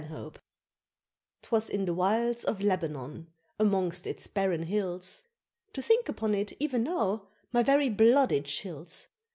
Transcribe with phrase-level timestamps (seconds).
[1.43, 5.21] ]'Twas in the wilds of Lebanon, amongst its barren hills,
[5.73, 9.09] To think upon it, even now, my very blood it chills!